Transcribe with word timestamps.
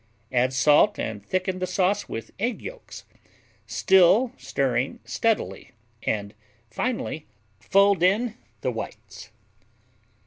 Add 0.31 0.51
salt 0.51 0.97
and 0.97 1.23
thicken 1.23 1.59
the 1.59 1.67
sauce 1.67 2.09
with 2.09 2.31
egg 2.39 2.59
yolks, 2.63 3.05
still 3.67 4.31
stirring 4.35 4.99
steadily, 5.05 5.73
and 6.01 6.33
finally 6.71 7.27
fold 7.59 8.01
in 8.01 8.35
the 8.61 8.71
whites. 8.71 9.29